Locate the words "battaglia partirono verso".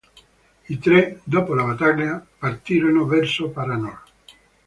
1.63-3.49